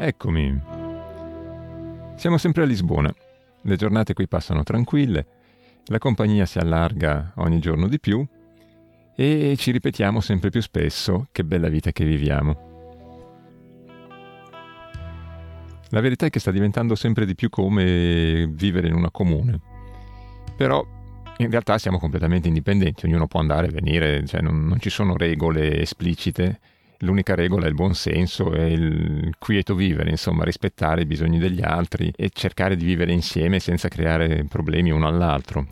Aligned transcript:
Eccomi. 0.00 0.60
Siamo 2.14 2.38
sempre 2.38 2.62
a 2.62 2.66
Lisbona. 2.66 3.12
Le 3.62 3.76
giornate 3.76 4.14
qui 4.14 4.28
passano 4.28 4.62
tranquille, 4.62 5.26
la 5.86 5.98
compagnia 5.98 6.46
si 6.46 6.58
allarga 6.58 7.32
ogni 7.38 7.58
giorno 7.58 7.88
di 7.88 7.98
più 7.98 8.24
e 9.16 9.54
ci 9.58 9.72
ripetiamo 9.72 10.20
sempre 10.20 10.50
più 10.50 10.62
spesso 10.62 11.26
che 11.32 11.42
bella 11.42 11.68
vita 11.68 11.90
che 11.90 12.04
viviamo. 12.04 12.66
La 15.88 16.00
verità 16.00 16.26
è 16.26 16.30
che 16.30 16.38
sta 16.38 16.52
diventando 16.52 16.94
sempre 16.94 17.26
di 17.26 17.34
più 17.34 17.48
come 17.48 18.46
vivere 18.52 18.86
in 18.86 18.94
una 18.94 19.10
comune. 19.10 19.60
Però 20.56 20.86
in 21.38 21.50
realtà 21.50 21.76
siamo 21.76 21.98
completamente 21.98 22.46
indipendenti, 22.46 23.04
ognuno 23.04 23.26
può 23.26 23.40
andare 23.40 23.66
e 23.66 23.70
venire, 23.70 24.24
cioè 24.26 24.42
non, 24.42 24.64
non 24.64 24.78
ci 24.78 24.90
sono 24.90 25.16
regole 25.16 25.80
esplicite 25.80 26.60
l'unica 26.98 27.34
regola 27.34 27.66
è 27.66 27.68
il 27.68 27.74
buon 27.74 27.94
senso 27.94 28.52
e 28.52 28.72
il 28.72 29.34
quieto 29.38 29.74
vivere, 29.74 30.10
insomma, 30.10 30.44
rispettare 30.44 31.02
i 31.02 31.06
bisogni 31.06 31.38
degli 31.38 31.62
altri 31.62 32.12
e 32.16 32.30
cercare 32.30 32.76
di 32.76 32.84
vivere 32.84 33.12
insieme 33.12 33.60
senza 33.60 33.88
creare 33.88 34.44
problemi 34.44 34.90
uno 34.90 35.06
all'altro. 35.06 35.66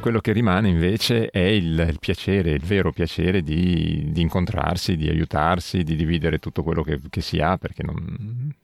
Quello 0.00 0.20
che 0.20 0.32
rimane 0.32 0.68
invece 0.68 1.30
è 1.30 1.40
il, 1.40 1.84
il 1.88 1.98
piacere, 1.98 2.52
il 2.52 2.62
vero 2.62 2.92
piacere 2.92 3.42
di, 3.42 4.06
di, 4.12 4.20
incontrarsi, 4.20 4.96
di 4.96 5.08
aiutarsi, 5.08 5.82
di 5.82 5.96
dividere 5.96 6.38
tutto 6.38 6.62
quello 6.62 6.82
che, 6.82 7.00
che 7.10 7.20
si 7.20 7.40
ha, 7.40 7.58
perché 7.58 7.82
non, 7.82 8.54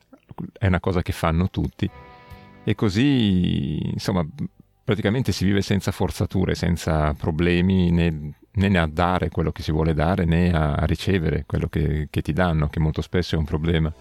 è 0.56 0.66
una 0.66 0.80
cosa 0.80 1.02
che 1.02 1.12
fanno 1.12 1.50
tutti. 1.50 1.90
E 2.64 2.74
così, 2.76 3.80
insomma, 3.90 4.24
praticamente 4.84 5.32
si 5.32 5.44
vive 5.44 5.62
senza 5.62 5.90
forzature, 5.90 6.54
senza 6.54 7.12
problemi 7.14 7.90
né 7.90 8.34
né 8.54 8.78
a 8.78 8.86
dare 8.86 9.30
quello 9.30 9.50
che 9.50 9.62
si 9.62 9.72
vuole 9.72 9.94
dare 9.94 10.24
né 10.24 10.52
a 10.52 10.84
ricevere 10.84 11.44
quello 11.46 11.68
che, 11.68 12.08
che 12.10 12.20
ti 12.20 12.32
danno, 12.32 12.68
che 12.68 12.80
molto 12.80 13.00
spesso 13.00 13.34
è 13.34 13.38
un 13.38 13.44
problema. 13.44 13.92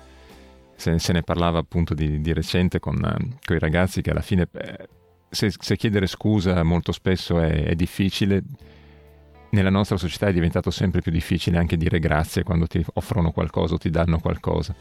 Se, 0.76 0.98
se 1.00 1.14
ne 1.14 1.22
parlava 1.22 1.60
appunto 1.60 1.94
di, 1.94 2.22
di 2.22 2.34
recente 2.34 2.80
con, 2.80 2.96
con, 3.00 3.56
i 3.56 3.60
ragazzi 3.60 4.02
che 4.02 4.12
alla 4.12 4.22
fine 4.22 4.48
eh, 4.52 4.88
se, 5.30 5.52
se, 5.58 5.78
chiedere 5.78 6.08
scusa 6.08 6.64
molto 6.64 6.92
spesso 6.92 7.40
è, 7.40 7.66
è 7.66 7.76
difficile, 7.76 8.42
nella 9.52 9.70
nostra 9.70 9.98
società 9.98 10.28
è 10.28 10.34
diventato 10.34 10.72
sempre 10.72 11.02
più 11.02 11.12
difficile 11.12 11.58
anche 11.58 11.78
dire 11.78 12.00
grazie 12.00 12.44
quando 12.44 12.68
ti 12.68 12.84
offrono 12.94 13.32
qualcosa 13.32 13.76
o 13.76 13.78
ti 13.78 13.90
danno 13.90 14.20
qualcosa. 14.20 14.76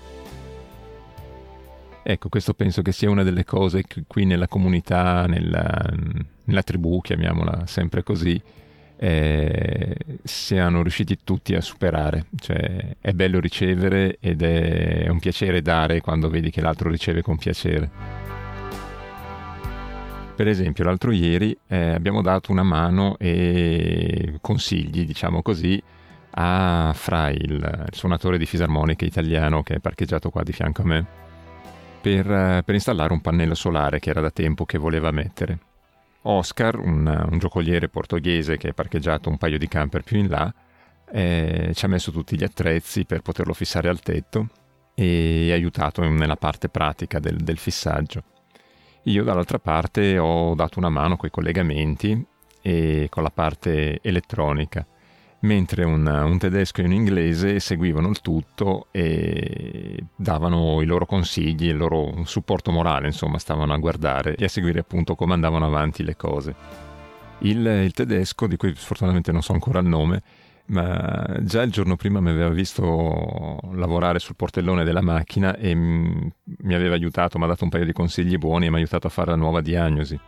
Ecco, 2.02 2.28
questo 2.30 2.54
penso 2.54 2.80
che 2.80 2.92
sia 2.92 3.10
una 3.10 3.22
delle 3.22 3.44
cose 3.44 3.82
che 3.82 4.04
qui 4.06 4.24
nella 4.24 4.48
comunità, 4.48 5.26
nella, 5.26 5.86
nella 6.44 6.62
tribù, 6.62 7.00
chiamiamola 7.02 7.66
sempre 7.66 8.02
così, 8.02 8.40
eh, 9.02 9.96
siano 10.22 10.82
riusciti 10.82 11.20
tutti 11.24 11.54
a 11.54 11.62
superare. 11.62 12.26
Cioè, 12.36 12.96
è 13.00 13.12
bello 13.12 13.40
ricevere 13.40 14.18
ed 14.20 14.42
è 14.42 15.08
un 15.08 15.18
piacere 15.18 15.62
dare 15.62 16.02
quando 16.02 16.28
vedi 16.28 16.50
che 16.50 16.60
l'altro 16.60 16.90
riceve 16.90 17.22
con 17.22 17.38
piacere. 17.38 17.90
Per 20.36 20.46
esempio, 20.46 20.84
l'altro 20.84 21.12
ieri 21.12 21.56
eh, 21.66 21.92
abbiamo 21.92 22.20
dato 22.20 22.52
una 22.52 22.62
mano 22.62 23.16
e 23.18 24.34
consigli, 24.42 25.06
diciamo 25.06 25.40
così, 25.40 25.82
a 26.32 26.92
Fra, 26.94 27.30
il, 27.30 27.86
suonatore 27.90 28.36
di 28.36 28.46
fisarmonica 28.46 29.06
italiano 29.06 29.62
che 29.62 29.74
è 29.74 29.78
parcheggiato 29.80 30.28
qua 30.28 30.42
di 30.42 30.52
fianco 30.52 30.82
a 30.82 30.84
me, 30.84 31.06
per, 32.02 32.62
per 32.64 32.74
installare 32.74 33.14
un 33.14 33.20
pannello 33.22 33.54
solare 33.54 33.98
che 33.98 34.10
era 34.10 34.20
da 34.20 34.30
tempo 34.30 34.66
che 34.66 34.76
voleva 34.76 35.10
mettere. 35.10 35.58
Oscar, 36.22 36.78
un, 36.78 37.28
un 37.30 37.38
giocoliere 37.38 37.88
portoghese 37.88 38.56
che 38.56 38.68
è 38.68 38.72
parcheggiato 38.72 39.28
un 39.28 39.38
paio 39.38 39.58
di 39.58 39.68
camper 39.68 40.02
più 40.02 40.18
in 40.18 40.28
là, 40.28 40.52
eh, 41.12 41.72
ci 41.74 41.84
ha 41.84 41.88
messo 41.88 42.12
tutti 42.12 42.36
gli 42.36 42.44
attrezzi 42.44 43.04
per 43.04 43.22
poterlo 43.22 43.52
fissare 43.52 43.88
al 43.88 44.00
tetto 44.00 44.48
e 44.94 45.50
aiutato 45.52 46.02
nella 46.02 46.36
parte 46.36 46.68
pratica 46.68 47.18
del, 47.18 47.36
del 47.36 47.58
fissaggio. 47.58 48.22
Io 49.04 49.24
dall'altra 49.24 49.58
parte 49.58 50.18
ho 50.18 50.54
dato 50.54 50.78
una 50.78 50.90
mano 50.90 51.16
con 51.16 51.28
i 51.28 51.32
collegamenti 51.32 52.26
e 52.60 53.06
con 53.08 53.22
la 53.22 53.30
parte 53.30 54.00
elettronica 54.02 54.86
mentre 55.40 55.84
un, 55.84 56.06
un, 56.06 56.38
tedesco 56.38 56.80
e 56.80 56.84
un 56.84 56.92
inglese 56.92 57.60
seguivano 57.60 58.08
il 58.08 58.20
tutto 58.20 58.88
e 58.90 60.04
davano 60.14 60.80
i 60.82 60.86
loro 60.86 61.06
consigli, 61.06 61.68
il 61.68 61.76
loro 61.76 62.22
supporto 62.24 62.70
morale, 62.70 63.06
insomma, 63.06 63.38
stavano 63.38 63.72
a 63.72 63.78
guardare 63.78 64.34
e 64.34 64.44
a 64.44 64.48
seguire 64.48 64.80
appunto 64.80 65.14
come 65.14 65.34
andavano 65.34 65.66
avanti 65.66 66.02
le 66.02 66.16
cose. 66.16 66.54
Il, 67.40 67.64
il 67.64 67.92
tedesco, 67.92 68.46
di 68.46 68.56
cui 68.56 68.74
sfortunatamente 68.74 69.32
non 69.32 69.42
so 69.42 69.52
ancora 69.52 69.78
il 69.78 69.86
nome, 69.86 70.22
ma 70.66 71.36
già 71.40 71.62
il 71.62 71.70
giorno 71.72 71.96
prima 71.96 72.20
mi 72.20 72.30
aveva 72.30 72.50
visto 72.50 73.58
lavorare 73.72 74.18
sul 74.18 74.36
portellone 74.36 74.84
della 74.84 75.00
macchina 75.00 75.56
e 75.56 75.74
mi 75.74 76.74
aveva 76.74 76.94
aiutato, 76.94 77.38
mi 77.38 77.44
ha 77.44 77.48
dato 77.48 77.64
un 77.64 77.70
paio 77.70 77.84
di 77.84 77.92
consigli 77.92 78.36
buoni 78.36 78.66
e 78.66 78.68
mi 78.68 78.76
ha 78.76 78.78
aiutato 78.78 79.06
a 79.06 79.10
fare 79.10 79.30
la 79.30 79.36
nuova 79.36 79.62
diagnosi 79.62 80.18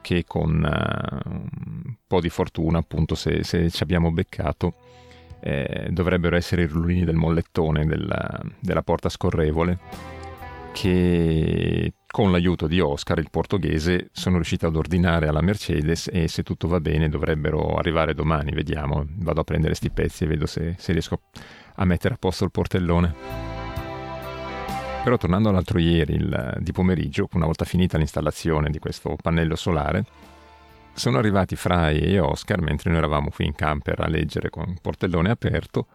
che 0.00 0.24
con 0.26 0.62
uh, 0.62 1.28
un 1.28 1.94
po' 2.06 2.20
di 2.20 2.28
fortuna, 2.28 2.78
appunto, 2.78 3.14
se, 3.14 3.44
se 3.44 3.70
ci 3.70 3.82
abbiamo 3.82 4.10
beccato, 4.12 4.74
eh, 5.40 5.88
dovrebbero 5.90 6.36
essere 6.36 6.62
i 6.62 6.66
rullini 6.66 7.04
del 7.04 7.16
mollettone 7.16 7.86
della, 7.86 8.40
della 8.60 8.82
porta 8.82 9.08
scorrevole 9.08 9.78
che 10.72 11.92
con 12.06 12.30
l'aiuto 12.30 12.66
di 12.66 12.80
Oscar, 12.80 13.18
il 13.18 13.30
portoghese, 13.30 14.08
sono 14.12 14.36
riuscito 14.36 14.66
ad 14.66 14.76
ordinare 14.76 15.28
alla 15.28 15.40
Mercedes 15.40 16.08
e 16.12 16.28
se 16.28 16.42
tutto 16.42 16.68
va 16.68 16.80
bene 16.80 17.08
dovrebbero 17.08 17.76
arrivare 17.76 18.14
domani, 18.14 18.52
vediamo, 18.52 19.06
vado 19.18 19.40
a 19.40 19.44
prendere 19.44 19.74
sti 19.74 19.90
pezzi 19.90 20.24
e 20.24 20.26
vedo 20.26 20.46
se, 20.46 20.74
se 20.78 20.92
riesco 20.92 21.20
a 21.76 21.84
mettere 21.84 22.14
a 22.14 22.18
posto 22.18 22.44
il 22.44 22.50
portellone. 22.50 23.49
Però 25.02 25.16
tornando 25.16 25.48
all'altro 25.48 25.78
ieri, 25.78 26.14
il, 26.14 26.58
di 26.60 26.72
pomeriggio, 26.72 27.26
una 27.32 27.46
volta 27.46 27.64
finita 27.64 27.96
l'installazione 27.96 28.68
di 28.68 28.78
questo 28.78 29.16
pannello 29.20 29.56
solare, 29.56 30.04
sono 30.92 31.16
arrivati 31.16 31.56
Fry 31.56 31.98
e 31.98 32.18
Oscar 32.18 32.60
mentre 32.60 32.90
noi 32.90 32.98
eravamo 32.98 33.30
qui 33.30 33.46
in 33.46 33.54
camper 33.54 34.00
a 34.00 34.08
leggere 34.08 34.50
con 34.50 34.68
il 34.68 34.78
portellone 34.80 35.30
aperto 35.30 35.86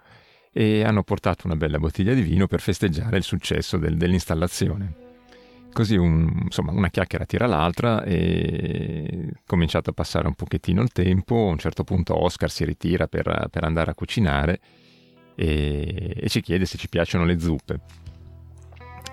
e 0.51 0.83
hanno 0.83 1.03
portato 1.03 1.45
una 1.45 1.55
bella 1.55 1.77
bottiglia 1.77 2.13
di 2.13 2.21
vino 2.21 2.47
per 2.47 2.61
festeggiare 2.61 3.17
il 3.17 3.23
successo 3.23 3.77
del, 3.77 3.95
dell'installazione. 3.95 4.94
Così 5.71 5.97
un, 5.97 6.41
insomma, 6.44 6.71
una 6.71 6.89
chiacchiera 6.89 7.25
tira 7.25 7.45
l'altra 7.45 8.03
e 8.03 9.33
cominciato 9.45 9.91
a 9.91 9.94
passare 9.94 10.27
un 10.27 10.33
pochettino 10.33 10.81
il 10.81 10.91
tempo. 10.91 11.35
A 11.35 11.51
un 11.51 11.59
certo 11.59 11.83
punto 11.83 12.19
Oscar 12.19 12.49
si 12.49 12.65
ritira 12.65 13.07
per, 13.07 13.49
per 13.51 13.63
andare 13.65 13.91
a 13.91 13.94
cucinare 13.94 14.59
e, 15.35 16.13
e 16.17 16.29
ci 16.29 16.41
chiede 16.41 16.65
se 16.65 16.77
ci 16.77 16.89
piacciono 16.89 17.25
le 17.25 17.39
zuppe. 17.39 17.79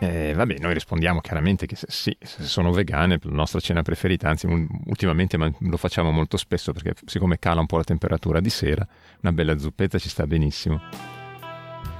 Eh, 0.02 0.32
vabbè, 0.34 0.56
noi 0.58 0.74
rispondiamo 0.74 1.20
chiaramente 1.20 1.64
che 1.64 1.76
sì, 1.78 2.16
sono 2.20 2.72
vegane, 2.72 3.20
la 3.22 3.30
nostra 3.30 3.60
cena 3.60 3.82
preferita, 3.82 4.28
anzi 4.28 4.48
ultimamente 4.86 5.36
lo 5.36 5.76
facciamo 5.76 6.10
molto 6.10 6.36
spesso 6.36 6.72
perché 6.72 6.94
siccome 7.04 7.38
cala 7.38 7.60
un 7.60 7.66
po' 7.66 7.76
la 7.76 7.84
temperatura 7.84 8.40
di 8.40 8.50
sera, 8.50 8.84
una 9.20 9.30
bella 9.30 9.56
zuppetta 9.56 10.00
ci 10.00 10.08
sta 10.08 10.26
benissimo. 10.26 10.80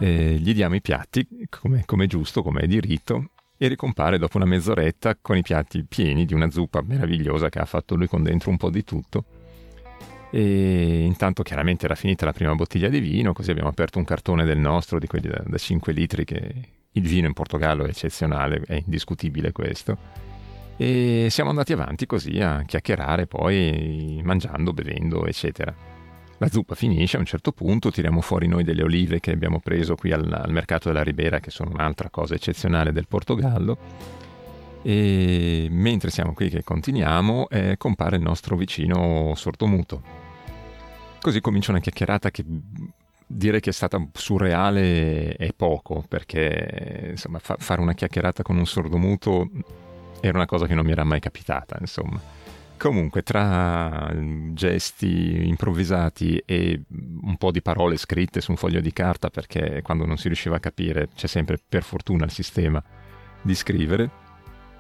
Eh, 0.01 0.37
gli 0.37 0.53
diamo 0.53 0.75
i 0.75 0.81
piatti 0.81 1.25
come, 1.49 1.85
come 1.87 2.09
giusto, 2.09 2.43
come 2.43 2.63
è 2.63 2.67
di 2.67 2.81
rito, 2.81 3.27
e 3.57 3.69
ricompare 3.69 4.19
dopo 4.19 4.37
una 4.37 4.47
mezz'oretta 4.47 5.19
con 5.21 5.37
i 5.37 5.43
piatti 5.43 5.85
pieni 5.85 6.25
di 6.25 6.35
una 6.35 6.51
zuppa 6.51 6.83
meravigliosa 6.83 7.51
che 7.51 7.61
ha 7.61 7.67
fatto 7.67 7.95
lui 7.95 8.09
con 8.09 8.25
dentro 8.25 8.51
un 8.51 8.57
po' 8.57 8.71
di 8.71 8.83
tutto. 8.83 9.25
E 10.33 11.05
intanto 11.05 11.45
chiaramente 11.45 11.85
era 11.85 11.95
finita 11.95 12.25
la 12.25 12.33
prima 12.33 12.57
bottiglia 12.57 12.89
di 12.89 12.99
vino, 12.99 13.33
così 13.33 13.53
abbiamo 13.53 13.69
aperto 13.69 13.99
un 13.99 14.05
cartone 14.05 14.45
del 14.45 14.59
nostro, 14.59 14.99
di 14.99 15.07
quelli 15.07 15.29
da, 15.29 15.41
da 15.47 15.57
5 15.57 15.93
litri 15.93 16.25
che, 16.25 16.72
il 16.93 17.03
vino 17.03 17.27
in 17.27 17.33
Portogallo 17.33 17.85
è 17.85 17.89
eccezionale, 17.89 18.63
è 18.67 18.75
indiscutibile 18.85 19.53
questo. 19.53 19.97
E 20.77 21.29
siamo 21.31 21.51
andati 21.51 21.73
avanti 21.73 22.07
così 22.07 22.41
a 22.41 22.65
chiacchierare, 22.67 23.27
poi 23.27 24.21
mangiando, 24.25 24.73
bevendo, 24.73 25.27
eccetera. 25.27 25.75
La 26.39 26.49
zuppa 26.49 26.75
finisce 26.75 27.17
a 27.17 27.21
un 27.21 27.27
certo 27.27 27.53
punto, 27.53 27.91
tiriamo 27.91 28.21
fuori 28.21 28.49
noi 28.49 28.65
delle 28.65 28.83
olive 28.83 29.21
che 29.21 29.31
abbiamo 29.31 29.61
preso 29.61 29.95
qui 29.95 30.13
al, 30.13 30.31
al 30.33 30.51
mercato 30.51 30.89
della 30.89 31.05
Ribera, 31.05 31.39
che 31.39 31.51
sono 31.51 31.71
un'altra 31.71 32.11
cosa 32.11 32.35
eccezionale 32.35 32.93
del 32.93 33.07
Portogallo. 33.07 33.79
E 34.83 35.69
mentre 35.71 36.11
siamo 36.11 36.35
qui 36.35 36.49
che 36.49 36.65
continuiamo, 36.65 37.49
eh, 37.49 37.77
compare 37.79 38.17
il 38.17 38.23
nostro 38.23 38.57
vicino 38.57 39.33
sordomuto. 39.37 40.03
Così 41.21 41.41
comincia 41.41 41.71
una 41.71 41.79
chiacchierata 41.79 42.33
che 42.33 42.45
dire 43.33 43.61
che 43.61 43.71
è 43.71 43.73
stata 43.73 44.05
surreale 44.13 45.35
è 45.35 45.53
poco, 45.55 46.05
perché 46.07 47.09
insomma, 47.11 47.39
fa- 47.39 47.57
fare 47.59 47.81
una 47.81 47.95
chiacchierata 47.95 48.43
con 48.43 48.57
un 48.57 48.67
sordomuto 48.67 49.49
era 50.21 50.37
una 50.37 50.47
cosa 50.47 50.67
che 50.67 50.75
non 50.75 50.85
mi 50.85 50.93
era 50.93 51.05
mai 51.05 51.21
capitata, 51.21 51.77
insomma. 51.81 52.21
Comunque, 52.77 53.23
tra 53.23 54.13
gesti 54.53 55.47
improvvisati 55.47 56.43
e 56.45 56.83
un 57.23 57.37
po' 57.37 57.53
di 57.53 57.63
parole 57.63 57.97
scritte 57.97 58.41
su 58.41 58.51
un 58.51 58.57
foglio 58.57 58.81
di 58.81 58.93
carta, 58.93 59.31
perché 59.31 59.83
quando 59.83 60.05
non 60.05 60.17
si 60.17 60.27
riusciva 60.27 60.57
a 60.57 60.61
capire 60.61 61.09
c'è 61.15 61.29
sempre 61.29 61.59
per 61.67 61.85
fortuna 61.85 62.25
il 62.25 62.33
sistema 62.33 62.83
di 63.41 63.55
scrivere, 63.55 64.11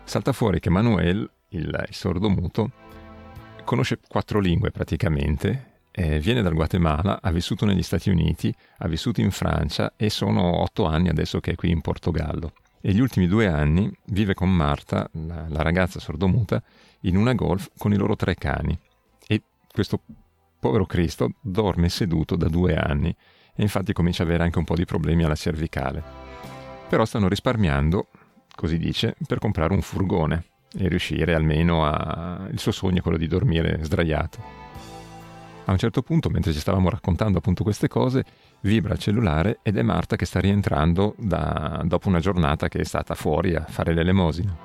salta 0.04 0.32
fuori 0.32 0.58
che 0.60 0.69
Manuel, 0.69 1.28
il, 1.50 1.84
il 1.88 1.94
sordomuto, 1.94 2.70
conosce 3.64 4.00
quattro 4.08 4.40
lingue 4.40 4.70
praticamente 4.72 5.71
eh, 5.92 6.18
viene 6.18 6.42
dal 6.42 6.54
Guatemala, 6.54 7.20
ha 7.22 7.30
vissuto 7.30 7.66
negli 7.66 7.82
Stati 7.82 8.10
Uniti, 8.10 8.52
ha 8.78 8.88
vissuto 8.88 9.20
in 9.20 9.30
Francia 9.30 9.92
e 9.96 10.10
sono 10.10 10.60
otto 10.62 10.86
anni 10.86 11.08
adesso 11.08 11.38
che 11.38 11.52
è 11.52 11.54
qui 11.54 11.70
in 11.70 11.82
Portogallo. 11.82 12.52
E 12.80 12.92
gli 12.92 13.00
ultimi 13.00 13.28
due 13.28 13.46
anni 13.46 13.94
vive 14.06 14.34
con 14.34 14.50
Marta, 14.50 15.08
la, 15.12 15.46
la 15.48 15.62
ragazza 15.62 16.00
sordomuta, 16.00 16.60
in 17.02 17.16
una 17.16 17.34
golf 17.34 17.70
con 17.78 17.92
i 17.92 17.96
loro 17.96 18.16
tre 18.16 18.34
cani. 18.34 18.76
E 19.26 19.42
questo 19.70 20.00
povero 20.58 20.86
Cristo 20.86 21.34
dorme 21.40 21.88
seduto 21.88 22.34
da 22.36 22.48
due 22.48 22.74
anni 22.74 23.14
e 23.54 23.62
infatti 23.62 23.92
comincia 23.92 24.22
ad 24.22 24.28
avere 24.28 24.44
anche 24.44 24.58
un 24.58 24.64
po' 24.64 24.74
di 24.74 24.84
problemi 24.84 25.22
alla 25.24 25.34
cervicale. 25.34 26.02
Però 26.88 27.04
stanno 27.04 27.28
risparmiando, 27.28 28.08
così 28.54 28.78
dice, 28.78 29.16
per 29.26 29.38
comprare 29.38 29.74
un 29.74 29.82
furgone 29.82 30.44
e 30.76 30.88
riuscire 30.88 31.34
almeno 31.34 31.84
a... 31.84 32.48
il 32.50 32.58
suo 32.58 32.72
sogno 32.72 32.98
è 32.98 33.02
quello 33.02 33.18
di 33.18 33.26
dormire 33.26 33.78
sdraiato. 33.82 34.62
A 35.64 35.70
un 35.70 35.79
certo 35.79 36.03
punto, 36.03 36.29
mentre 36.29 36.53
ci 36.53 36.59
stavamo 36.59 36.91
raccontando 36.91 37.38
appunto 37.38 37.62
queste 37.62 37.87
cose, 37.87 38.25
vibra 38.62 38.94
il 38.94 38.99
cellulare 38.99 39.61
ed 39.62 39.76
è 39.76 39.82
Marta 39.82 40.17
che 40.17 40.26
sta 40.26 40.41
rientrando 40.41 41.14
da... 41.19 41.82
dopo 41.85 42.09
una 42.09 42.19
giornata 42.19 42.69
che 42.69 42.81
è 42.81 42.85
stata 42.85 43.14
fuori 43.14 43.55
a 43.55 43.64
fare 43.69 43.94
l'elemosina. 43.94 44.56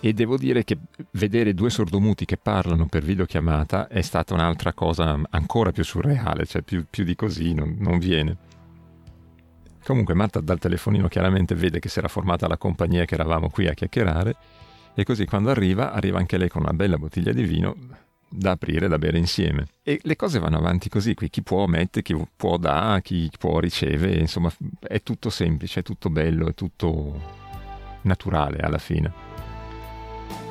E 0.00 0.12
devo 0.12 0.36
dire 0.36 0.64
che 0.64 0.76
vedere 1.12 1.54
due 1.54 1.70
sordomuti 1.70 2.26
che 2.26 2.36
parlano 2.36 2.86
per 2.86 3.02
videochiamata 3.02 3.88
è 3.88 4.02
stata 4.02 4.34
un'altra 4.34 4.74
cosa 4.74 5.18
ancora 5.30 5.72
più 5.72 5.82
surreale, 5.82 6.44
cioè 6.44 6.60
più, 6.60 6.84
più 6.90 7.04
di 7.04 7.14
così 7.14 7.54
non, 7.54 7.76
non 7.78 7.98
viene. 7.98 8.36
Comunque 9.82 10.12
Marta 10.12 10.40
dal 10.40 10.58
telefonino 10.58 11.08
chiaramente 11.08 11.54
vede 11.54 11.78
che 11.78 11.88
si 11.88 12.00
era 12.00 12.08
formata 12.08 12.46
la 12.46 12.58
compagnia 12.58 13.06
che 13.06 13.14
eravamo 13.14 13.48
qui 13.48 13.66
a 13.66 13.72
chiacchierare 13.72 14.36
e 14.94 15.04
così 15.04 15.24
quando 15.24 15.48
arriva, 15.48 15.92
arriva 15.92 16.18
anche 16.18 16.36
lei 16.36 16.48
con 16.48 16.62
una 16.62 16.74
bella 16.74 16.98
bottiglia 16.98 17.32
di 17.32 17.44
vino 17.44 17.76
da 18.36 18.52
aprire, 18.52 18.88
da 18.88 18.98
bere 18.98 19.18
insieme. 19.18 19.66
E 19.82 20.00
le 20.02 20.16
cose 20.16 20.38
vanno 20.38 20.58
avanti 20.58 20.88
così, 20.88 21.14
qui 21.14 21.30
chi 21.30 21.42
può 21.42 21.66
mette, 21.66 22.02
chi 22.02 22.16
può 22.36 22.56
dà, 22.56 23.00
chi 23.02 23.30
può 23.38 23.60
riceve, 23.60 24.14
insomma 24.14 24.52
è 24.80 25.02
tutto 25.02 25.30
semplice, 25.30 25.80
è 25.80 25.82
tutto 25.82 26.10
bello, 26.10 26.48
è 26.48 26.54
tutto 26.54 27.42
naturale 28.02 28.58
alla 28.58 28.78
fine. 28.78 29.32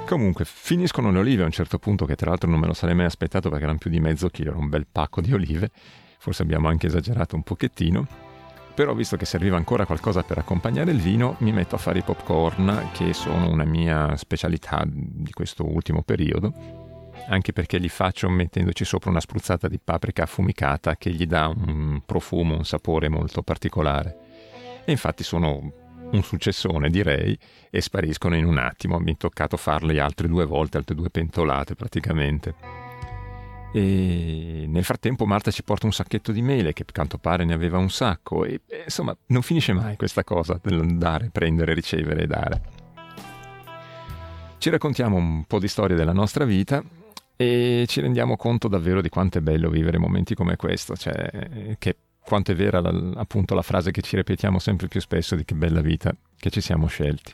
Comunque, 0.06 0.46
finiscono 0.46 1.12
le 1.12 1.20
olive 1.20 1.44
a 1.44 1.46
un 1.46 1.52
certo 1.52 1.78
punto, 1.78 2.06
che 2.06 2.16
tra 2.16 2.30
l'altro 2.30 2.50
non 2.50 2.60
me 2.60 2.68
lo 2.68 2.74
sarei 2.74 2.96
mai 2.96 3.06
aspettato 3.06 3.50
perché 3.50 3.64
erano 3.64 3.80
più 3.80 3.90
di 3.90 4.00
mezzo 4.00 4.30
chilo, 4.30 4.52
era 4.52 4.60
un 4.60 4.70
bel 4.70 4.86
pacco 4.90 5.22
di 5.22 5.34
olive, 5.34 5.70
forse 6.18 6.44
abbiamo 6.44 6.68
anche 6.68 6.88
esagerato 6.88 7.36
un 7.36 7.44
pochettino. 7.44 8.08
Però 8.76 8.94
visto 8.96 9.18
che 9.18 9.26
serviva 9.26 9.56
ancora 9.56 9.86
qualcosa 9.86 10.24
per 10.24 10.40
accompagnare 10.40 10.92
il 10.92 11.00
vino, 11.00 11.36
mi 11.40 11.52
metto 11.52 11.76
a 11.76 11.78
fare 11.78 12.00
i 12.00 12.04
popcorn, 12.04 12.90
che 12.94 13.14
sono 13.14 13.50
una 13.50 13.66
mia 13.66 14.16
specialità 14.16 14.84
di 14.88 15.32
questo 15.32 15.64
ultimo 15.64 16.02
periodo 16.02 16.83
anche 17.28 17.54
perché 17.54 17.78
li 17.78 17.90
faccio 17.90 18.30
mettendoci 18.30 18.86
sopra 18.86 19.10
una 19.10 19.20
spruzzata 19.20 19.68
di 19.68 19.80
paprika 19.84 20.24
affumicata 20.24 20.96
che 20.96 21.12
gli 21.12 21.26
dà 21.26 21.48
un 21.48 22.02
profumo, 22.06 22.56
un 22.56 22.66
sapore 22.66 23.10
molto 23.10 23.42
particolare. 23.42 24.18
E 24.86 24.92
infatti 24.92 25.24
sono 25.24 25.82
un 26.12 26.24
successone 26.24 26.90
direi 26.90 27.38
e 27.70 27.82
spariscono 27.82 28.36
in 28.36 28.46
un 28.46 28.58
attimo, 28.58 29.00
mi 29.00 29.14
è 29.14 29.18
toccato 29.18 29.58
farli 29.58 30.00
altre 30.00 30.28
due 30.28 30.46
volte, 30.46 30.78
altre 30.78 30.96
due 30.96 31.10
pentolate 31.10 31.76
praticamente. 31.76 32.82
E 33.74 34.66
nel 34.68 34.84
frattempo 34.84 35.26
Marta 35.26 35.50
ci 35.50 35.64
porta 35.64 35.88
un 35.88 35.94
sacchetto 35.94 36.32
di 36.32 36.44
mele 36.44 36.74
che 36.74 36.84
a 36.84 36.92
quanto 36.94 37.18
pare 37.18 37.44
ne 37.44 37.54
aveva 37.54 37.80
un 37.80 37.90
sacco 37.90 38.46
e, 38.46 38.62
insomma 38.84 39.18
non 39.28 39.42
finisce 39.42 39.74
mai 39.74 39.96
questa 39.96 40.24
cosa 40.24 40.60
dell'andare, 40.62 41.30
prendere, 41.32 41.74
ricevere 41.74 42.24
e 42.24 42.28
dare. 42.28 42.62
Ci 44.60 44.70
raccontiamo 44.70 45.18
un 45.18 45.46
po' 45.46 45.60
di 45.60 45.68
storia 45.68 45.96
della 45.96 46.14
nostra 46.14 46.46
vita 46.46 46.84
e 47.44 47.86
ci 47.88 48.00
rendiamo 48.00 48.38
conto 48.38 48.68
davvero 48.68 49.02
di 49.02 49.10
quanto 49.10 49.38
è 49.38 49.42
bello 49.42 49.70
vivere 49.70 49.98
momenti 49.98 50.34
come 50.34 50.56
questo, 50.56 50.96
cioè 50.96 51.76
che 51.78 51.98
quanto 52.24 52.52
è 52.52 52.56
vera 52.56 52.80
la, 52.80 53.12
appunto 53.16 53.54
la 53.54 53.62
frase 53.62 53.92
che 53.92 54.02
ci 54.02 54.16
ripetiamo 54.16 54.60
sempre 54.60 54.88
più 54.88 55.02
spesso 55.02 55.36
di 55.36 55.44
che 55.44 55.56
bella 55.56 55.82
vita 55.82 56.16
che 56.38 56.50
ci 56.50 56.62
siamo 56.62 56.88
scelti. 56.88 57.34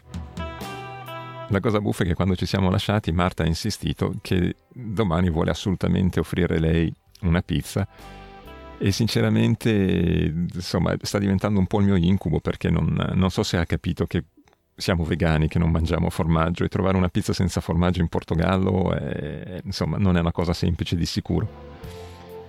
La 1.51 1.59
cosa 1.59 1.79
buffa 1.79 2.03
è 2.03 2.07
che 2.07 2.13
quando 2.13 2.35
ci 2.35 2.45
siamo 2.45 2.69
lasciati 2.69 3.11
Marta 3.11 3.43
ha 3.43 3.47
insistito 3.47 4.15
che 4.21 4.55
domani 4.71 5.29
vuole 5.29 5.51
assolutamente 5.51 6.19
offrire 6.19 6.59
lei 6.59 6.93
una 7.21 7.41
pizza 7.41 7.87
e 8.77 8.91
sinceramente 8.91 9.69
insomma 10.53 10.95
sta 11.01 11.19
diventando 11.19 11.59
un 11.59 11.67
po' 11.67 11.79
il 11.79 11.85
mio 11.85 11.95
incubo 11.95 12.39
perché 12.39 12.69
non, 12.69 13.11
non 13.13 13.29
so 13.29 13.43
se 13.43 13.57
ha 13.57 13.65
capito 13.65 14.05
che 14.05 14.23
siamo 14.79 15.03
vegani, 15.03 15.47
che 15.47 15.59
non 15.59 15.71
mangiamo 15.71 16.09
formaggio 16.09 16.63
e 16.63 16.69
trovare 16.69 16.97
una 16.97 17.09
pizza 17.09 17.33
senza 17.33 17.61
formaggio 17.61 18.01
in 18.01 18.07
Portogallo 18.07 18.93
è, 18.93 19.61
insomma 19.63 19.97
non 19.97 20.17
è 20.17 20.19
una 20.19 20.31
cosa 20.31 20.53
semplice 20.53 20.95
di 20.95 21.05
sicuro 21.05 21.69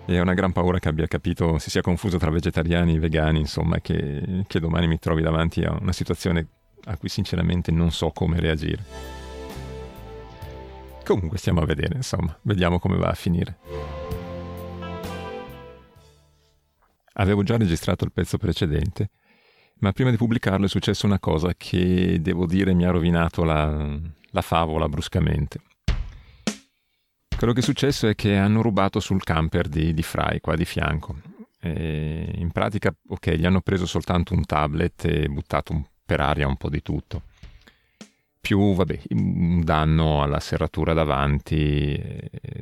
e 0.06 0.18
ho 0.18 0.22
una 0.22 0.34
gran 0.34 0.50
paura 0.50 0.80
che 0.80 0.88
abbia 0.88 1.06
capito, 1.06 1.58
si 1.58 1.70
sia 1.70 1.82
confuso 1.82 2.18
tra 2.18 2.30
vegetariani 2.30 2.96
e 2.96 2.98
vegani, 2.98 3.38
insomma, 3.38 3.78
che, 3.80 4.44
che 4.48 4.58
domani 4.58 4.88
mi 4.88 4.98
trovi 4.98 5.22
davanti 5.22 5.62
a 5.62 5.76
una 5.80 5.92
situazione 5.92 6.46
a 6.84 6.96
cui 6.96 7.08
sinceramente 7.08 7.70
non 7.70 7.92
so 7.92 8.10
come 8.10 8.40
reagire. 8.40 8.84
Comunque 11.04 11.38
stiamo 11.38 11.60
a 11.60 11.64
vedere, 11.64 11.94
insomma, 11.94 12.36
vediamo 12.42 12.80
come 12.80 12.96
va 12.96 13.08
a 13.08 13.14
finire. 13.14 13.58
Avevo 17.14 17.44
già 17.44 17.56
registrato 17.56 18.04
il 18.04 18.12
pezzo 18.12 18.36
precedente, 18.36 19.10
ma 19.80 19.92
prima 19.92 20.10
di 20.10 20.16
pubblicarlo 20.16 20.66
è 20.66 20.68
successa 20.68 21.06
una 21.06 21.18
cosa 21.18 21.52
che 21.56 22.18
devo 22.20 22.46
dire 22.46 22.72
mi 22.74 22.84
ha 22.84 22.90
rovinato 22.90 23.44
la, 23.44 23.98
la 24.30 24.42
favola 24.42 24.88
bruscamente. 24.88 25.60
Quello 27.36 27.54
che 27.54 27.60
è 27.60 27.62
successo 27.64 28.06
è 28.06 28.14
che 28.14 28.36
hanno 28.36 28.60
rubato 28.60 29.00
sul 29.00 29.24
camper 29.24 29.68
di, 29.68 29.94
di 29.94 30.02
Fry, 30.02 30.40
qua 30.40 30.56
di 30.56 30.66
fianco. 30.66 31.16
E 31.58 32.32
in 32.36 32.50
pratica, 32.50 32.94
ok, 33.08 33.30
gli 33.32 33.46
hanno 33.46 33.62
preso 33.62 33.86
soltanto 33.86 34.34
un 34.34 34.44
tablet 34.44 35.04
e 35.06 35.28
buttato 35.28 35.88
per 36.04 36.20
aria 36.20 36.46
un 36.46 36.56
po' 36.56 36.68
di 36.68 36.82
tutto. 36.82 37.22
Più, 38.40 38.74
vabbè, 38.74 39.00
un 39.10 39.62
danno 39.62 40.22
alla 40.22 40.40
serratura 40.40 40.92
davanti. 40.92 42.00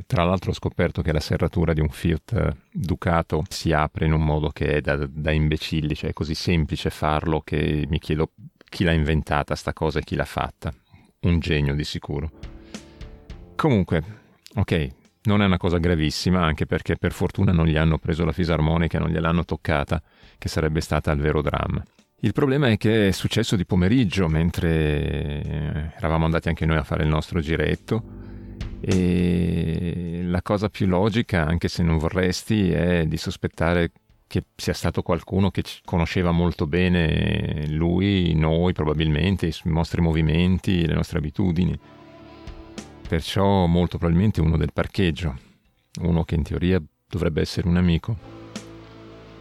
Tra 0.06 0.24
l'altro 0.24 0.50
ho 0.50 0.54
scoperto 0.54 1.02
che 1.02 1.12
la 1.12 1.20
serratura 1.20 1.72
di 1.72 1.80
un 1.80 1.88
Fiat 1.88 2.56
Ducato 2.72 3.44
si 3.48 3.72
apre 3.72 4.06
in 4.06 4.12
un 4.12 4.24
modo 4.24 4.50
che 4.50 4.76
è 4.76 4.80
da, 4.80 4.96
da 4.96 5.30
imbecilli, 5.30 5.94
cioè 5.94 6.10
è 6.10 6.12
così 6.12 6.34
semplice 6.34 6.90
farlo 6.90 7.40
che 7.40 7.86
mi 7.88 7.98
chiedo 7.98 8.32
chi 8.68 8.84
l'ha 8.84 8.92
inventata 8.92 9.54
sta 9.54 9.72
cosa 9.72 10.00
e 10.00 10.02
chi 10.02 10.16
l'ha 10.16 10.24
fatta. 10.24 10.74
Un 11.20 11.38
genio 11.38 11.74
di 11.74 11.84
sicuro. 11.84 12.30
Comunque, 13.54 14.18
Ok, 14.54 14.88
non 15.24 15.42
è 15.42 15.44
una 15.44 15.58
cosa 15.58 15.78
gravissima, 15.78 16.42
anche 16.42 16.64
perché 16.64 16.96
per 16.96 17.12
fortuna 17.12 17.52
non 17.52 17.66
gli 17.66 17.76
hanno 17.76 17.98
preso 17.98 18.24
la 18.24 18.32
fisarmonica, 18.32 18.98
non 18.98 19.10
gliel'hanno 19.10 19.44
toccata, 19.44 20.02
che 20.38 20.48
sarebbe 20.48 20.80
stata 20.80 21.12
il 21.12 21.20
vero 21.20 21.42
dramma. 21.42 21.84
Il 22.20 22.32
problema 22.32 22.68
è 22.68 22.76
che 22.76 23.08
è 23.08 23.10
successo 23.12 23.54
di 23.54 23.64
pomeriggio, 23.64 24.26
mentre 24.26 24.70
eh, 24.70 25.92
eravamo 25.98 26.24
andati 26.24 26.48
anche 26.48 26.66
noi 26.66 26.76
a 26.76 26.82
fare 26.82 27.04
il 27.04 27.08
nostro 27.08 27.38
giretto, 27.38 28.02
e 28.80 30.22
la 30.24 30.42
cosa 30.42 30.68
più 30.68 30.86
logica, 30.86 31.46
anche 31.46 31.68
se 31.68 31.84
non 31.84 31.96
vorresti, 31.96 32.70
è 32.72 33.06
di 33.06 33.16
sospettare 33.16 33.92
che 34.26 34.44
sia 34.56 34.72
stato 34.72 35.02
qualcuno 35.02 35.52
che 35.52 35.62
conosceva 35.84 36.32
molto 36.32 36.66
bene 36.66 37.68
lui, 37.68 38.34
noi 38.34 38.72
probabilmente, 38.72 39.46
i 39.46 39.54
nostri 39.64 40.00
movimenti, 40.00 40.86
le 40.86 40.94
nostre 40.94 41.18
abitudini. 41.18 41.78
Perciò 43.08 43.66
molto 43.66 43.96
probabilmente 43.96 44.40
uno 44.40 44.56
del 44.56 44.72
parcheggio, 44.72 45.38
uno 46.00 46.24
che 46.24 46.34
in 46.34 46.42
teoria 46.42 46.82
dovrebbe 47.06 47.42
essere 47.42 47.68
un 47.68 47.76
amico. 47.76 48.37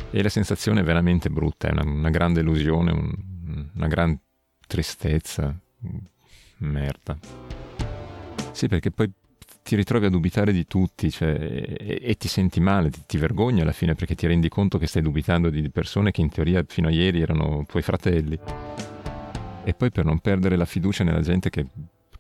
E 0.10 0.24
la 0.24 0.30
sensazione 0.30 0.82
è 0.82 0.84
veramente 0.84 1.30
brutta, 1.30 1.68
è 1.68 1.72
una, 1.72 1.84
una 1.84 2.10
grande 2.10 2.40
illusione, 2.40 2.92
un, 2.92 3.14
una 3.76 3.88
gran 3.88 4.18
tristezza, 4.66 5.58
merda. 6.60 7.18
Sì, 8.52 8.68
perché 8.68 8.92
poi 8.92 9.12
ti 9.64 9.76
ritrovi 9.76 10.06
a 10.06 10.10
dubitare 10.10 10.54
di 10.54 10.66
tutti 10.66 11.12
cioè, 11.12 11.30
e, 11.30 12.00
e, 12.02 12.16
ti 12.16 12.30
senti 12.30 12.62
male, 12.62 12.90
ti, 12.90 13.02
ti, 13.06 13.18
vergogni 13.18 13.60
alla 13.60 13.74
fine 13.74 13.96
perché 13.96 14.16
ti 14.16 14.26
rendi 14.26 14.48
conto 14.48 14.78
che 14.78 14.88
stai 14.88 15.02
dubitando 15.02 15.50
di 15.50 15.70
persone 15.70 16.12
che 16.12 16.22
in 16.22 16.30
teoria 16.30 16.64
fino 16.66 16.88
a 16.88 16.92
ieri 16.92 17.22
erano 17.22 17.66
tuoi 17.68 17.84
fratelli. 17.84 18.40
E 19.64 19.74
poi 19.74 19.92
per 19.92 20.06
non 20.06 20.20
perdere 20.20 20.56
la 20.56 20.64
fiducia 20.64 21.04
nella 21.04 21.20
gente 21.20 21.50
che 21.50 21.66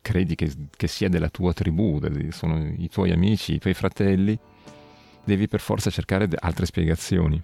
credi 0.01 0.35
che, 0.35 0.51
che 0.75 0.87
sia 0.87 1.07
della 1.07 1.29
tua 1.29 1.53
tribù, 1.53 2.01
sono 2.29 2.65
i 2.65 2.89
tuoi 2.89 3.11
amici, 3.11 3.53
i 3.53 3.59
tuoi 3.59 3.73
fratelli, 3.73 4.37
devi 5.23 5.47
per 5.47 5.61
forza 5.61 5.89
cercare 5.89 6.27
altre 6.39 6.65
spiegazioni. 6.65 7.41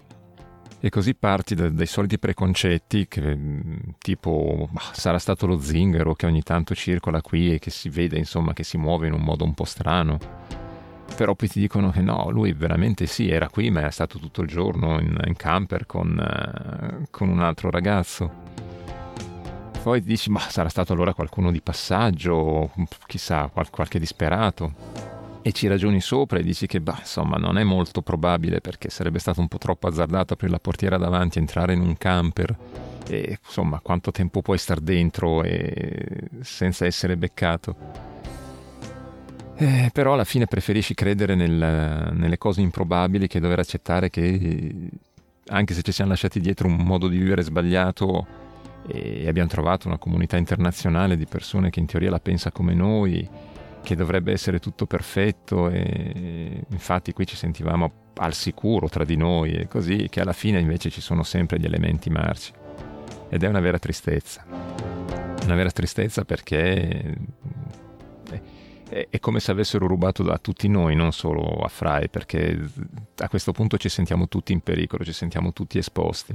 E 0.84 0.90
così 0.90 1.14
parti 1.14 1.54
da, 1.54 1.70
dai 1.70 1.86
soliti 1.86 2.18
preconcetti, 2.18 3.08
che, 3.08 3.38
tipo 3.96 4.68
bah, 4.70 4.90
sarà 4.92 5.18
stato 5.18 5.46
lo 5.46 5.58
zingaro 5.58 6.12
che 6.12 6.26
ogni 6.26 6.42
tanto 6.42 6.74
circola 6.74 7.22
qui 7.22 7.54
e 7.54 7.58
che 7.58 7.70
si 7.70 7.88
vede 7.88 8.18
insomma 8.18 8.52
che 8.52 8.64
si 8.64 8.76
muove 8.76 9.06
in 9.06 9.14
un 9.14 9.22
modo 9.22 9.44
un 9.44 9.54
po' 9.54 9.64
strano. 9.64 10.18
Però 11.16 11.34
poi 11.34 11.48
ti 11.48 11.58
dicono 11.58 11.90
che 11.90 12.02
no, 12.02 12.28
lui 12.28 12.52
veramente 12.52 13.06
sì, 13.06 13.30
era 13.30 13.48
qui, 13.48 13.70
ma 13.70 13.86
è 13.86 13.90
stato 13.90 14.18
tutto 14.18 14.42
il 14.42 14.48
giorno 14.48 15.00
in, 15.00 15.18
in 15.24 15.36
camper 15.36 15.86
con, 15.86 16.18
uh, 16.18 17.06
con 17.10 17.30
un 17.30 17.40
altro 17.40 17.70
ragazzo 17.70 18.42
poi 19.82 20.02
dici, 20.02 20.30
ma 20.30 20.40
sarà 20.40 20.70
stato 20.70 20.94
allora 20.94 21.12
qualcuno 21.12 21.50
di 21.50 21.60
passaggio, 21.60 22.70
chissà, 23.06 23.50
qual- 23.52 23.68
qualche 23.68 23.98
disperato. 23.98 25.13
E 25.46 25.52
ci 25.52 25.66
ragioni 25.66 26.00
sopra 26.00 26.38
e 26.38 26.42
dici 26.42 26.66
che 26.66 26.80
bah, 26.80 26.96
insomma 27.00 27.36
non 27.36 27.58
è 27.58 27.64
molto 27.64 28.00
probabile 28.00 28.62
perché 28.62 28.88
sarebbe 28.88 29.18
stato 29.18 29.42
un 29.42 29.48
po' 29.48 29.58
troppo 29.58 29.86
azzardato 29.86 30.32
aprire 30.32 30.50
la 30.50 30.58
portiera 30.58 30.96
davanti, 30.96 31.38
entrare 31.38 31.74
in 31.74 31.82
un 31.82 31.98
camper 31.98 32.56
e 33.06 33.38
insomma 33.44 33.78
quanto 33.80 34.10
tempo 34.10 34.40
puoi 34.40 34.56
star 34.56 34.80
dentro 34.80 35.42
e... 35.42 36.30
senza 36.40 36.86
essere 36.86 37.18
beccato. 37.18 37.76
Eh, 39.56 39.90
però 39.92 40.14
alla 40.14 40.24
fine 40.24 40.46
preferisci 40.46 40.94
credere 40.94 41.34
nel, 41.34 42.10
nelle 42.14 42.38
cose 42.38 42.62
improbabili 42.62 43.26
che 43.26 43.38
dover 43.38 43.58
accettare 43.58 44.08
che 44.08 44.74
anche 45.48 45.74
se 45.74 45.82
ci 45.82 45.92
siamo 45.92 46.12
lasciati 46.12 46.40
dietro 46.40 46.68
un 46.68 46.76
modo 46.76 47.06
di 47.06 47.18
vivere 47.18 47.42
sbagliato 47.42 48.26
e 48.86 49.28
abbiamo 49.28 49.50
trovato 49.50 49.88
una 49.88 49.98
comunità 49.98 50.38
internazionale 50.38 51.18
di 51.18 51.26
persone 51.26 51.68
che 51.68 51.80
in 51.80 51.86
teoria 51.86 52.08
la 52.08 52.18
pensa 52.18 52.50
come 52.50 52.72
noi, 52.72 53.28
che 53.84 53.94
dovrebbe 53.94 54.32
essere 54.32 54.58
tutto 54.58 54.86
perfetto 54.86 55.68
e 55.68 56.64
infatti 56.68 57.12
qui 57.12 57.26
ci 57.26 57.36
sentivamo 57.36 57.92
al 58.16 58.32
sicuro 58.32 58.88
tra 58.88 59.04
di 59.04 59.16
noi 59.16 59.52
e 59.52 59.68
così, 59.68 60.08
che 60.08 60.20
alla 60.20 60.32
fine 60.32 60.58
invece 60.58 60.90
ci 60.90 61.00
sono 61.00 61.22
sempre 61.22 61.60
gli 61.60 61.66
elementi 61.66 62.10
marci. 62.10 62.52
Ed 63.28 63.42
è 63.42 63.46
una 63.46 63.60
vera 63.60 63.78
tristezza. 63.78 64.44
Una 65.44 65.54
vera 65.54 65.70
tristezza 65.70 66.24
perché 66.24 67.14
è, 68.88 69.20
come 69.20 69.40
se 69.40 69.50
avessero 69.50 69.86
rubato 69.86 70.22
da 70.22 70.38
tutti 70.38 70.66
noi, 70.68 70.94
non 70.96 71.12
solo 71.12 71.42
a 71.62 71.68
Fry, 71.68 72.08
perché 72.08 72.58
a 73.18 73.28
questo 73.28 73.52
punto 73.52 73.76
ci 73.76 73.88
sentiamo 73.88 74.28
tutti 74.28 74.52
in 74.52 74.60
pericolo, 74.60 75.04
ci 75.04 75.12
sentiamo 75.12 75.52
tutti 75.52 75.76
esposti. 75.76 76.34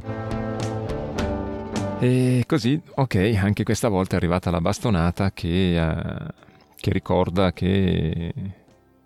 E 1.99 2.43
così, 2.45 2.79
ok, 2.95 3.37
anche 3.41 3.63
questa 3.63 3.87
volta 3.87 4.13
è 4.13 4.17
arrivata 4.17 4.51
la 4.51 4.61
bastonata 4.61 5.31
che... 5.31 6.47
che 6.79 6.91
ricorda 6.91 7.51
che, 7.51 8.33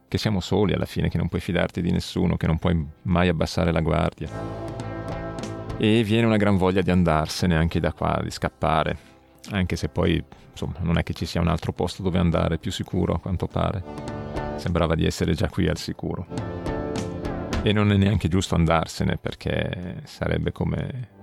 che 0.08 0.18
siamo 0.18 0.40
soli 0.40 0.74
alla 0.74 0.86
fine, 0.86 1.10
che 1.10 1.18
non 1.18 1.28
puoi 1.28 1.42
fidarti 1.42 1.82
di 1.82 1.92
nessuno, 1.92 2.38
che 2.38 2.48
non 2.48 2.60
puoi 2.60 2.86
mai 3.04 3.28
abbassare 3.28 3.72
la 3.72 3.82
guardia. 3.82 4.30
E 5.78 6.04
viene 6.04 6.28
una 6.28 6.38
gran 6.38 6.56
voglia 6.56 6.82
di 6.82 6.92
andarsene 6.92 7.56
anche 7.56 7.80
da 7.80 7.92
qua, 7.94 8.20
di 8.22 8.30
scappare, 8.30 8.98
anche 9.52 9.76
se 9.76 9.90
poi 9.90 10.24
insomma 10.52 10.76
non 10.82 10.98
è 10.98 11.04
che 11.04 11.14
ci 11.14 11.26
sia 11.26 11.42
un 11.42 11.48
altro 11.48 11.74
posto 11.74 12.04
dove 12.04 12.20
andare 12.20 12.60
più 12.60 12.72
sicuro 12.72 13.14
a 13.14 13.20
quanto 13.20 13.48
pare. 13.48 13.84
Sembrava 14.56 14.94
di 14.96 15.06
essere 15.06 15.34
già 15.34 15.50
qui 15.50 15.68
al 15.68 15.78
sicuro. 15.78 16.28
E 17.64 17.74
non 17.74 17.92
è 17.92 17.98
neanche 17.98 18.28
giusto 18.28 18.56
andarsene 18.56 19.18
perché 19.18 20.02
sarebbe 20.04 20.52
come 20.52 21.22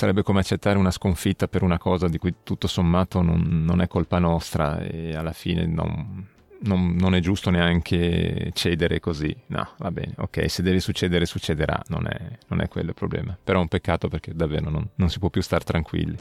sarebbe 0.00 0.22
come 0.22 0.40
accettare 0.40 0.78
una 0.78 0.90
sconfitta 0.90 1.46
per 1.46 1.62
una 1.62 1.76
cosa 1.76 2.08
di 2.08 2.16
cui 2.16 2.36
tutto 2.42 2.66
sommato 2.66 3.20
non, 3.20 3.64
non 3.66 3.82
è 3.82 3.86
colpa 3.86 4.18
nostra 4.18 4.80
e 4.80 5.14
alla 5.14 5.34
fine 5.34 5.66
non, 5.66 6.26
non, 6.60 6.96
non, 6.98 7.14
è 7.14 7.20
giusto 7.20 7.50
neanche 7.50 8.50
cedere 8.54 8.98
così. 8.98 9.36
No, 9.48 9.68
va 9.76 9.90
bene, 9.90 10.14
ok, 10.16 10.50
se 10.50 10.62
deve 10.62 10.80
succedere 10.80 11.26
succederà, 11.26 11.78
non 11.88 12.06
è, 12.06 12.18
non 12.46 12.62
è 12.62 12.68
quello 12.68 12.88
il 12.88 12.94
problema. 12.94 13.36
Però 13.44 13.58
è 13.58 13.60
un 13.60 13.68
peccato 13.68 14.08
perché 14.08 14.32
davvero 14.34 14.70
non, 14.94 15.10
si 15.10 15.18
può 15.18 15.28
più 15.28 15.42
stare 15.42 15.64
tranquilli. 15.64 16.16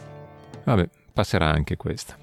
Vabbè, 0.66 0.90
passerà 1.14 1.50
anche 1.50 1.78
questa. 1.78 2.18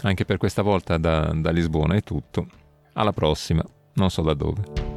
Anche 0.00 0.24
per 0.24 0.38
questa 0.38 0.62
volta 0.62 0.96
da, 0.96 1.30
da 1.34 1.50
Lisbona 1.50 1.94
è 1.94 2.02
tutto. 2.02 2.46
Alla 2.94 3.12
prossima, 3.12 3.62
non 3.96 4.08
so 4.08 4.22
da 4.22 4.32
dove. 4.32 4.89